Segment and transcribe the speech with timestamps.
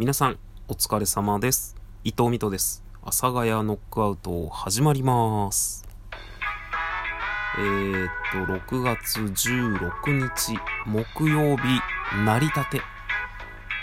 [0.00, 1.76] 皆さん、お疲れ様です。
[2.04, 2.82] 伊藤美斗です。
[3.02, 5.86] 阿佐ヶ谷ノックアウト始まります。
[7.58, 8.38] えー、っと、
[8.74, 9.90] 6月16
[10.22, 11.64] 日、木曜日、
[12.24, 12.80] 成り立て。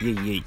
[0.02, 0.44] イェイイェイ。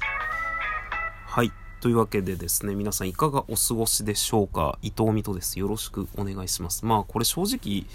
[1.25, 1.53] はい。
[1.79, 4.77] というわけでですね、皆さんいかがお過ごしでしょうか？
[4.81, 5.57] 伊藤美斗です。
[5.57, 6.85] よろしくお願いします。
[6.85, 7.85] まあ、これ正直、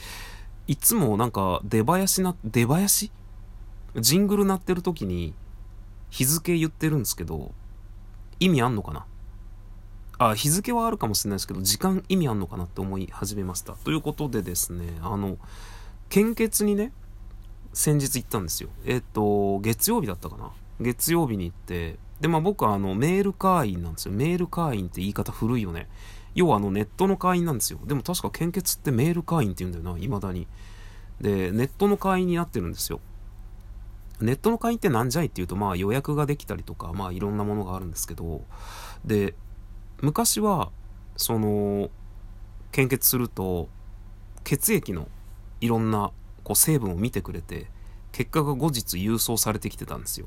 [0.66, 3.12] いつもなんか出囃子な、出囃子？
[3.96, 5.34] ジングル鳴ってる時に
[6.08, 7.52] 日付言ってるんですけど、
[8.40, 9.06] 意味あんのかな？
[10.18, 13.74] あ、日付はあるかもしれないですけど、時間意味あんのかなって思い始めました。
[13.74, 15.38] ということでですね、あの、
[16.08, 16.92] 献血にね、
[17.72, 18.70] 先日行ったんですよ。
[18.84, 20.50] えっ、と、月曜日だったかな？
[20.80, 24.14] 月曜日に行って、で、まあ僕はあの、メール会員なんですよ。
[24.14, 25.88] メール会員って言い方古いよね。
[26.34, 27.78] 要はあの、ネットの会員なんですよ。
[27.84, 30.46] でも確か献血ってメール会員って言うんだよな、未だに。
[31.20, 33.00] で、ネットの会員になってるんですよ。
[34.20, 38.42] ネットの会員ってなんじゃいっていうと、まあ予約ができたりとか、まあいろんなものがあるんですけど、
[39.04, 39.34] で、
[40.00, 40.70] 昔は、
[41.16, 41.90] その、
[42.72, 43.68] 献血すると、
[44.44, 45.08] 血液の
[45.60, 46.12] いろんな
[46.44, 47.66] こう成分を見てくれて、
[48.12, 50.26] 結果が後日郵送されてきてたんですよ。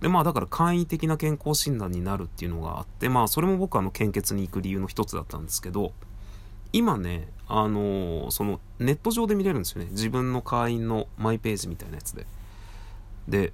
[0.00, 5.92] で、まあだから簡易的な健康診断になるっていうのがあって、まあそれも僕はあの献血に行く理由の一つだったんですけど、
[6.72, 9.88] 今ね、あのーそのネット上で見れるんですよね。
[9.92, 12.26] 自分の会員のマイページみたいなやつで。
[13.28, 13.52] で、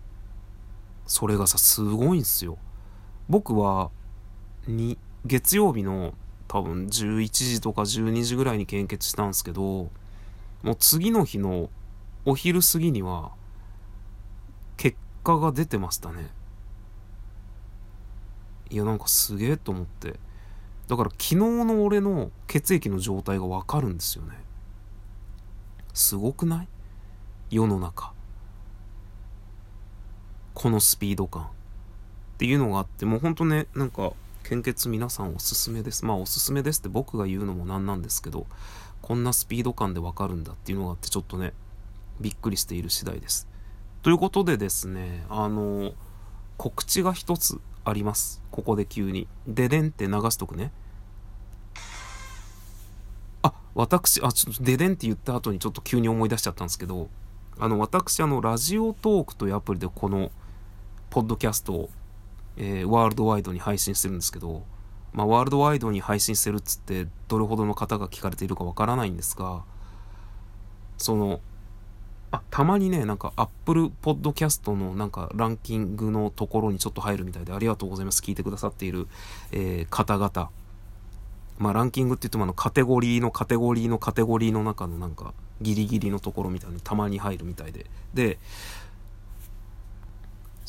[1.06, 2.59] それがさ、すごいんすよ。
[3.28, 3.91] 僕は、
[4.67, 6.15] に、月曜日の
[6.48, 9.91] 多分11時とか12時ぐらいに献血したんですけど、
[10.62, 11.70] もう次の日の
[12.25, 13.33] お昼過ぎには、
[14.77, 16.31] 結果が出てましたね。
[18.70, 20.19] いや、なんかすげえと思って。
[20.89, 24.34] だから昨日の俺の血液の状態がわかるんですよね。
[25.95, 26.69] すごくない？
[27.50, 28.12] 世の中。
[30.55, 31.47] このスピード感っ
[32.39, 36.05] ていうのがあってもうほんとねなんか献血皆さんおすすめです。
[36.05, 38.47] まあおすすめですって僕が言うのもなんなんですけど
[39.00, 41.53] こんなスピード感でわかるんだっていうのがあってちょっとね
[42.21, 43.49] びっくりしている次第です。
[44.03, 45.93] ということでですねあの
[46.56, 48.43] 告知が一つあります。
[48.50, 49.28] ここで急に。
[49.47, 50.72] ででんって流しとくね。
[53.43, 57.09] あ私あちょっとででんって言った後にちょっと急に思い出しちゃったんですけど
[57.59, 60.31] あの私あのラジオトークというアプリでこの
[61.12, 61.91] ポッドキャストを、
[62.56, 64.62] えーワールドワイドに配信してるんですけど、
[65.12, 69.62] まあ、ワールドワイドに配信してるっつってどれほどの方が聞かれているかわからないんですが
[70.97, 71.41] その
[72.31, 78.23] あたまにねなんかアップルポッドキャストのなんかランキングのところにちょっと入るみたいでありがとうございます。
[78.23, 79.06] 聞いてくださっている、
[79.50, 80.49] えー方々。
[81.59, 87.84] まあランキングって言ってもあのカテゴリーのカテゴリーのカテゴリーの中のなんかギリギリのところみたいにたまに入るみたいで。
[88.15, 88.39] で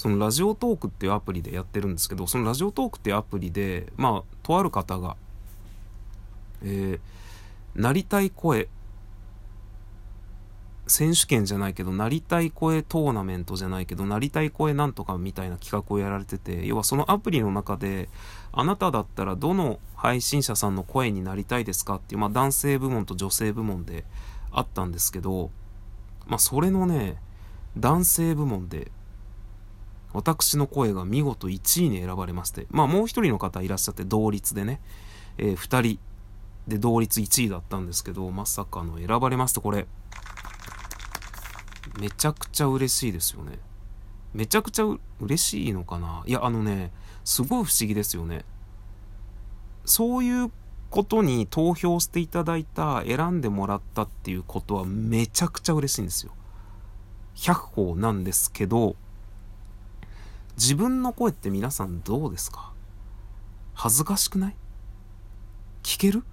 [0.04, 5.16] そのラジオトークっていうアプリでやってるんですけどそのラジオトークっていうアプリでまあとある方が
[6.62, 7.00] えー
[7.76, 8.68] なりたい声
[10.86, 18.10] 選手権じゃないけどなりたい声トーナメントじゃないけどなりたい声なんとかみたいな企画をやられてて要はそのアプリの中で
[18.52, 24.04] あなただったらどの配信者さんの声になりたいですかっていう、まあ、男性部門と女性部門で
[24.52, 25.50] あったんですけど、
[26.28, 27.16] まあ、それのね
[27.78, 28.92] 男性部門で
[30.14, 34.80] 私の声が見事1位に選ばれましてまあもう一人の方いらっしゃって同率でね、
[35.38, 36.00] えー、2人
[36.68, 39.88] で同率1位だったんですけどまさかの選ばれましてこれ
[42.00, 43.60] めちゃくちゃ嬉しいですよね。
[44.34, 44.86] めちゃくちゃ
[45.20, 46.24] 嬉しいのかな？
[46.26, 46.92] いやあのね
[47.24, 48.46] すごい不思議ですよね。
[49.86, 50.52] そういう
[50.90, 56.34] ことに投票していただいた選んでもらったっていうことはめちゃくちゃ嬉しいんですよ。
[57.36, 58.96] 100歩なんですけど
[60.58, 62.74] 自分の声って皆さんどうですか？
[63.74, 64.56] 恥ずかしくない？
[65.82, 66.24] 聞ける？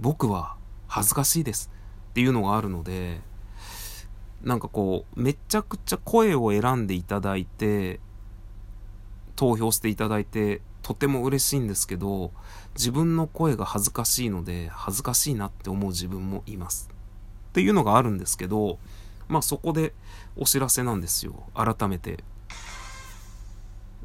[0.00, 0.56] 僕は
[0.88, 1.70] 恥ずかしいです。
[2.10, 3.20] っていうのがあるので
[4.42, 8.00] なんかこうめちゃくちゃ声を選んでいただいて
[9.36, 12.32] 投票していただいてとても嬉しいんですけど
[12.74, 16.88] 自分の声が恥ずかしいので恥ずかしいなって思う自分もいます。
[17.50, 18.78] っていうのがあるんですけど
[19.28, 19.92] まあそこで
[20.36, 21.44] お知らせなんですよ。
[21.54, 22.24] 改めて。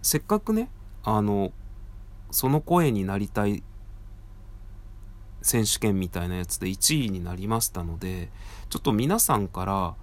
[0.01, 0.69] せっかくね
[1.03, 1.51] あの
[2.31, 3.63] その声になりたい
[5.41, 8.29] 選手権みたいなやつで1位になりましたので
[8.69, 9.95] ちょっと皆さんから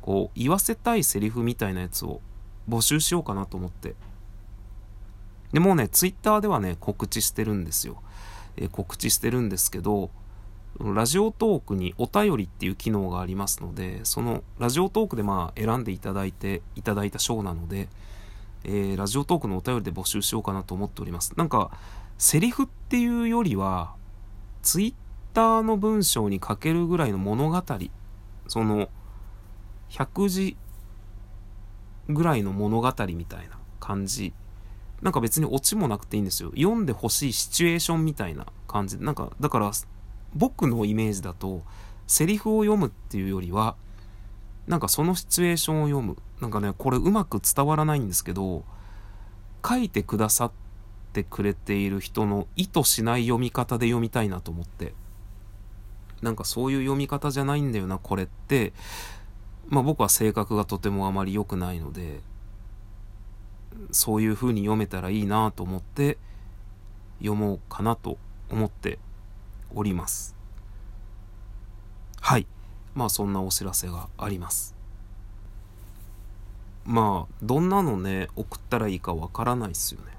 [0.00, 2.20] こう言わせたいセリフみたいなやつを
[2.68, 3.94] 募集しようかなと思って。
[5.52, 8.02] でもうねツイッターではね告知してるんですよ、
[8.56, 10.10] えー告知してるんですけど
[10.78, 17.88] ラジオトークにお便りっていう機能がありますのでそのラジオトークでまあ選んでいただいていただいた賞なので
[18.64, 21.32] えー、ラジオトークのお便りで募集しようかなと思っております。
[21.36, 21.70] なんか、
[22.18, 23.94] セリフっていうよりは、
[24.62, 24.94] ツイッ
[25.34, 27.62] ターの文章に書けるぐらいの物語、
[28.48, 28.88] その、
[29.90, 30.56] 100字
[32.08, 34.32] ぐらいの物語みたいな感じ。
[35.02, 36.50] なんか別にオチもなくていいんですよ。
[36.56, 38.98] 読んでほしいシチュエーションみたいな感じ。
[38.98, 39.70] なんか、だから、
[40.34, 41.62] 僕のイメージだと、
[42.06, 43.76] セリフを読むっていうよりは、
[44.66, 46.16] なんかそのシチュエーションを読む。
[46.40, 48.64] なんかね、これうまく伝わらないんですけど、
[49.66, 50.52] 書いてくださっ
[51.12, 54.94] てくれている人の意図しない読み方で読みたいなと思って。
[56.22, 58.72] なんかそういう読み方じゃないんだよな、これって。
[59.68, 62.20] まあ僕は性格がとてもあまり良くないので、
[63.90, 66.18] そういう風に読めたらいいなと思って
[67.18, 68.18] 読もうかなと
[68.50, 68.98] 思って
[69.74, 70.34] おります。
[72.20, 72.46] はい。
[72.94, 74.77] まあそんなお知らせがあります。
[76.84, 80.12] まあ、どんなのね、送ったらいいかわからないっすよね。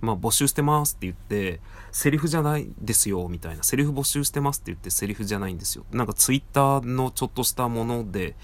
[0.00, 1.60] まあ、募集してますって言って、
[1.92, 3.62] セリフじゃないですよ、みたいな。
[3.62, 5.84] セリフ募集してますって言って、セリフじゃないんですよ。
[5.92, 8.36] なんかツイッターのちょっとしたもので、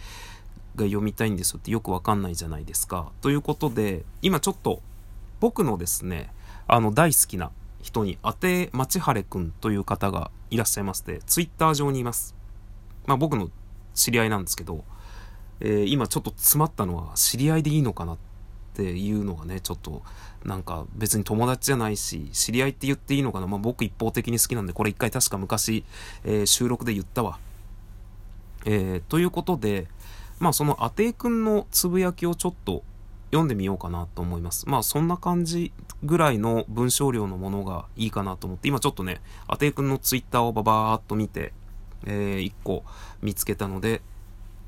[0.76, 3.10] が読みたいんですよってよくわかんないじゃないですか。
[3.20, 4.80] ということで、今ちょっと、
[5.40, 6.32] 僕のですね、
[6.66, 7.50] あの、大好きな
[7.82, 12.34] 人に、あてまちはれくんという方がいらっしゃいまして、ツイッター上にいます。
[13.06, 13.50] まあ僕の
[13.94, 14.84] 知り合いなんですけど、
[15.60, 18.18] えー、今ちょっと詰まったのは知り合いでいいのかなっ
[18.74, 20.02] ていうのがね、ちょっと
[20.44, 23.46] なんか別に友達じゃないし、知り合いって言っていいのかな。
[23.46, 25.84] まあ僕一方的に好きなんで、これ一回確か昔、
[26.24, 27.38] えー、収録で言ったわ。
[28.64, 29.86] えー、ということで、
[30.38, 32.82] まあそのアテイ君のつぶやきをちょっと
[33.30, 34.68] 読んでみようかなと思います。
[34.68, 35.72] まあそんな感じ
[36.02, 41.52] ぐらいの文章量のものがいいかなと思って、今ちょっとね、アテイ君のツイッターをババーっと見て、
[42.06, 42.84] えー、1個
[43.20, 44.02] 見つけたので、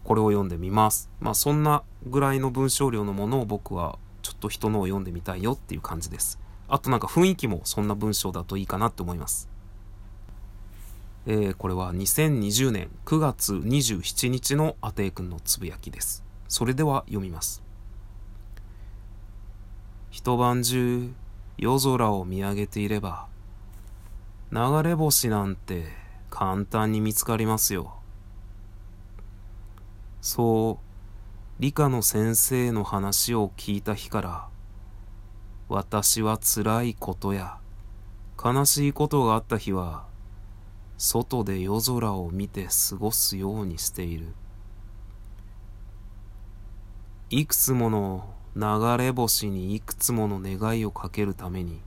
[0.05, 1.11] これを読んでみます。
[1.21, 6.39] まあそんなぐらいの文章量のものを僕はちょっと人のを読んでみたいよっていう感じです。
[6.69, 9.49] あとなんか雰囲気もそんな文章だといいかなって思います。
[11.27, 16.25] えー、これは2020年9月27日のアテイ君のつぶやきです。
[16.49, 17.63] それでは読みます。
[20.11, 21.13] 一晩中
[21.59, 23.27] 夜空を見上げていれば
[24.51, 25.87] 流れ星なんて
[26.29, 28.02] 簡単に見つかりますよ。
[30.23, 34.49] そう、理科の先生の話を聞いた日から、
[35.69, 37.59] 私は辛いことや
[38.43, 40.07] 悲しいことがあった日は、
[40.97, 44.33] 外で夜空を見て過ごすようにしている。
[47.31, 48.63] いくつもの流
[49.03, 51.81] れ星にいくつもの願いをかけるために、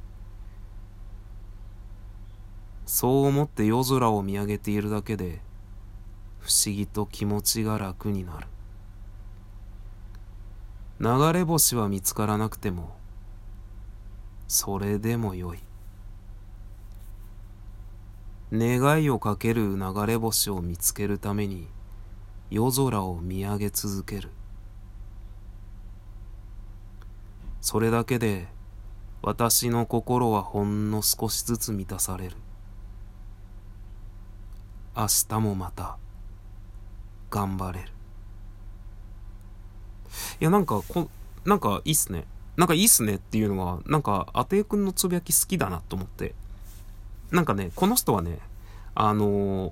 [2.86, 5.40] そう思って夜空を見上げているだけで
[6.46, 8.46] 不思議と気持ちが楽になる。
[11.00, 12.96] 流れ星は見つからなくても
[14.48, 15.60] それでもよい。
[18.54, 21.68] 願いをかける流れ星を見つけるために
[22.52, 24.30] 夜空を見上げ続ける。
[27.60, 28.46] それだけで
[29.24, 32.36] 私の心はほんの少しずつ満たされる。
[34.96, 35.98] 明日もまた。
[37.36, 37.90] 頑張れる。
[40.40, 41.10] いやなんかこ
[41.44, 42.24] なんかいいっすね。
[42.56, 46.34] なんかいいっすねっていうのはなんかアテイ君のつぶやき好きだなと思って。
[47.32, 48.40] なんかねこの人はね
[48.94, 49.72] あの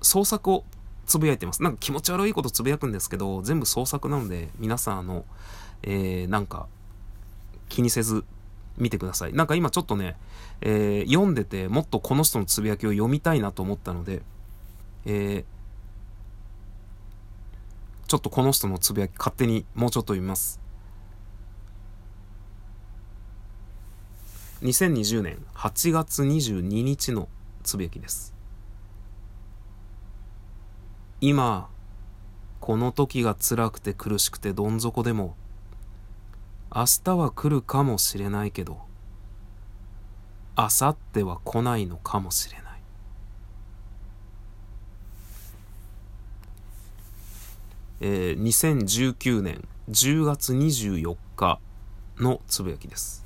[0.00, 0.64] 創作を
[1.04, 1.62] つぶやいてます。
[1.62, 5.26] なんか気持ち悪いことつぶやくんですけど全部創作なので皆さんあの
[5.82, 6.66] えー、なんか
[7.68, 8.24] 気にせず
[8.78, 9.34] 見てください。
[9.34, 10.16] なんか今ちょっとね、
[10.62, 14.22] えー、読んでてもっとこの人のつぶやきを読みたいなと思ったので
[15.06, 15.53] えー、
[18.14, 20.60] ちょっとこの人のつぶやき勝手にもうちょっと読みます。
[24.62, 27.28] 2020年8月22日の
[27.64, 28.32] つぶやきです。
[31.20, 31.68] 今、
[32.60, 35.34] この時が辛くて苦しくてどん底でも、
[36.72, 38.78] 明日は来るかもしれないけど、
[40.56, 42.63] 明後日は来ないのかもしれない。
[48.00, 51.60] えー、2019年10月24日
[52.18, 53.24] のつぶやきです。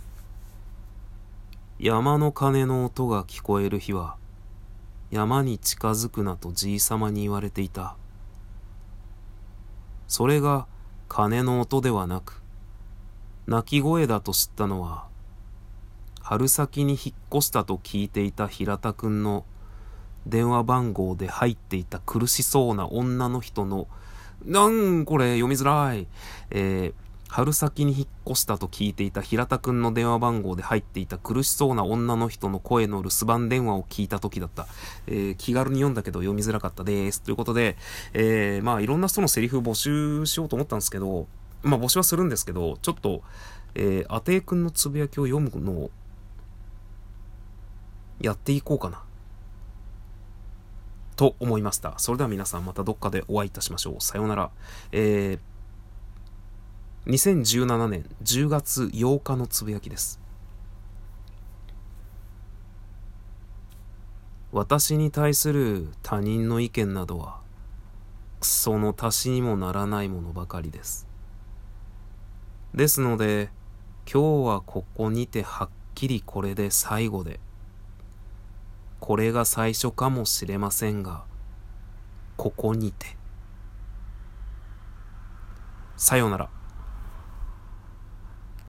[1.78, 4.16] 山の鐘の音が聞こえる日は、
[5.10, 7.96] 山に近づくなとじいさまに言われていた。
[10.06, 10.66] それが
[11.08, 12.42] 鐘の音ではなく、
[13.46, 15.06] 鳴き声だと知ったのは、
[16.20, 19.46] 春先に引っ越したと聞いていた平田くんの
[20.26, 23.88] 電話番号で入っていた苦しそうな女の人の
[24.44, 26.06] なんこれ読みづらい。
[26.50, 26.94] えー、
[27.28, 34.66] 春先に引っ越したと聞いていた平田くんの電話番号で入っていた苦しそうな女の人の声の留守番電話を聞いた時だった。
[35.06, 37.20] えー、気軽に読んだけど読みづらかったです。
[37.22, 37.76] ということで、
[38.14, 41.26] えー、まあいろんな人のセリフ募集しようと思ったんですけど、
[41.62, 43.22] まあ募集はするんですけど、ちょっと、
[43.74, 45.90] えー、あていくんのつぶやきを読むのを、
[48.20, 49.02] やっていこうかな。
[51.18, 51.98] と思いました。
[51.98, 54.00] それでは皆さんまたどっかでお会いいたしましょう。
[54.00, 54.50] さようなら。
[54.92, 55.58] えー
[57.06, 60.20] 2017年10月8日のつぶやきです。
[64.52, 67.40] 私に対する他人の意見などは、
[68.42, 71.08] その足しにもならないものばかりです。
[72.74, 73.48] ですので、
[74.04, 77.40] 今日はここにてはっきりこれで最後で、
[79.00, 81.24] これが最初かもしれませんが、
[82.36, 83.16] ここにて。
[85.96, 86.57] さようなら。